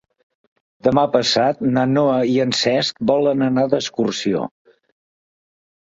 Demà 0.87 1.01
passat 1.15 1.61
na 1.75 1.83
Noa 1.91 2.15
i 2.37 2.39
en 2.45 2.55
Cesc 2.61 3.05
volen 3.13 3.49
anar 3.51 3.67
d'excursió. 3.75 4.45